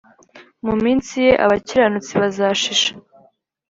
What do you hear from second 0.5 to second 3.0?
mu minsi ye, abakiranutsi bazashisha,